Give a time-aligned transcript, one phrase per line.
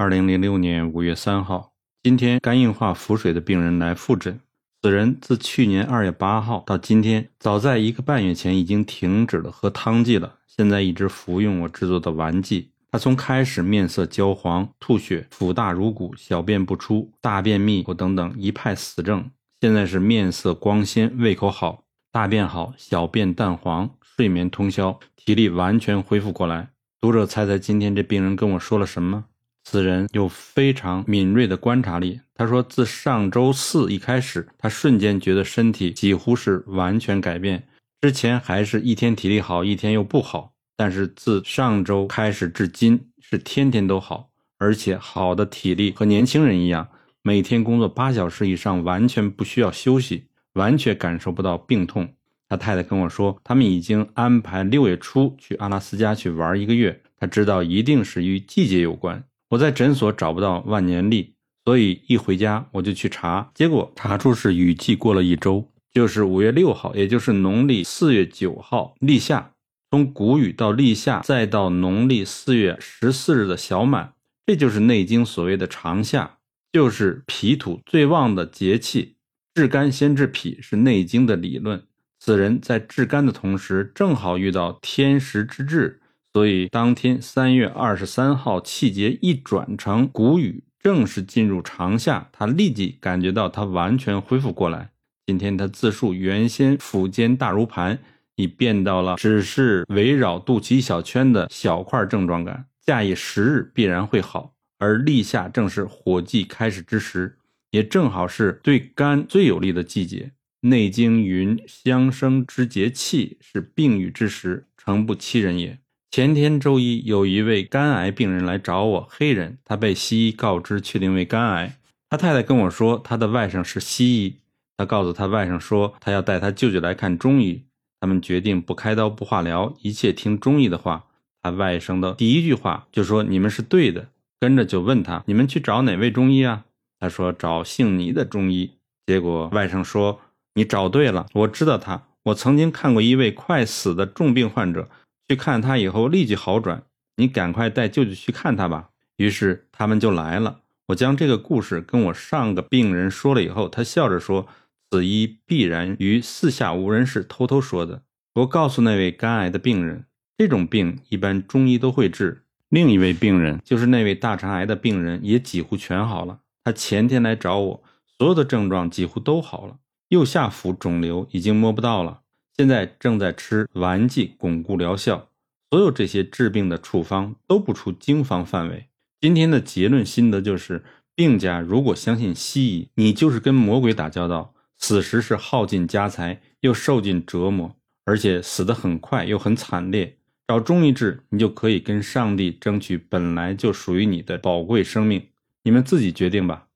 [0.00, 1.72] 二零零六年五月三号，
[2.04, 4.38] 今天肝硬化腹水的病人来复诊。
[4.80, 12.70] 此人自去年二月八号到今天，早在一个半月前已经停止了喝汤剂了，现在一直服用我制作的丸剂。
[12.92, 19.28] 他从开始面色焦黄、吐血、腹大如鼓、小便不出、大便秘或等等一派死症，
[19.60, 26.68] 现在是面色光鲜、胃口好、大便好、小便淡黄、睡眠通宵、体力完全恢复过来。
[27.00, 29.24] 读者猜猜今天这病人跟我说了什么？
[29.70, 32.18] 此人有非常敏锐的观察力。
[32.34, 37.68] 他说，自上周四一开始，他瞬间觉得身体几乎是完全改变。
[38.00, 46.88] 之前还是一天体力好，一天又不好，但是自上周开始至今，是天天都好，而且好的体力和年轻人一样，
[47.20, 52.08] 每天工作八小时以上，完全不需要休息，完全感受不到病痛。
[52.48, 57.02] 他太太跟我说，他们已经安排六月初去阿拉斯加去玩一个月。
[57.20, 59.22] 他知道一定是与季节有关。
[59.50, 61.34] 我在诊所找不到万年历，
[61.64, 69.52] 所以一回家我就去查，结果查出是雨季过了一周，就是五月六号，也就是农历四月九号立夏，
[69.90, 74.12] 从谷雨到立夏，再到农历四月十四日的小满，
[74.44, 76.38] 这就是《内经》所谓的长夏，
[76.70, 79.16] 就是脾土最旺的节气。
[79.54, 81.82] 治肝先治脾是《内经》的理论。
[82.20, 86.00] 此人在治肝的同时，正好遇到天时之至。
[86.32, 94.90] 所以当天三月二十三号，气节一转成谷雨，正式进入长夏，他立即感觉到他完全恢复过来。
[95.26, 97.98] 今天他自述，原先腹间大如盘，
[98.36, 104.54] 已变到了只是围绕肚脐一小圈的小块症状感，假以时日必然会好。
[104.78, 107.38] 而立夏正是火季开始之时，
[107.72, 110.32] 也正好是对肝最有利的季节。
[110.68, 115.78] 《内经》云：“相生之节气，是病愈之时，诚不欺人也。”
[116.10, 121.78] 前天周一，有一位肝癌病人来找我，黑人，他被西医告知确定为肝癌。
[122.08, 124.36] 他太太跟我说，他的外甥是西医，
[124.78, 127.64] 他告诉他外甥说，他要带他舅舅来看中医。
[128.00, 131.04] 他们决定不开刀不化疗，一切听中医的话。
[131.42, 134.08] 他外甥的第一句话就说：“你们是对的。”
[134.40, 136.64] 跟着就问他：“你们去找哪位中医啊？”
[136.98, 138.72] 他说：“找姓倪的中医。”
[139.06, 140.20] 结果外甥说
[140.54, 144.88] ：“你找对了，我知道他，我曾经看过一位快死的重病患者。”
[145.28, 146.84] 去看他以后立即好转，
[147.16, 148.90] 你赶快带舅舅去看他吧。
[149.18, 150.60] 于是他们就来了。
[150.86, 154.48] 我将这个故事跟我上个病人说了以后，他笑着说
[154.90, 158.02] ：“此医必然于四下无人时偷偷说的。”
[158.36, 160.06] 我告诉那位肝癌的病人，
[160.38, 162.44] 这种病一般中医都会治。
[162.70, 166.40] 另一位病人就是那位大肠癌的病人，也几乎全好了。
[166.64, 169.76] 他前天来找我，所有的症状几乎都好了，
[170.08, 172.20] 右下腹肿瘤已经摸不到了。
[172.58, 175.28] 现在正在吃丸剂巩固疗效，
[175.70, 178.88] 所有这些治病的处方都不出经方范围。
[179.20, 180.82] 今天的结论心得就是：
[181.14, 190.16] 病家如果相信西医，你就是跟魔鬼打交道，死时是耗尽家财，又受尽折磨，而且死得很快又很惨烈。
[190.48, 195.28] 找中医治，你就可以跟上帝争取本来就属于你的宝贵生命。
[195.62, 196.67] 你们自己决定吧。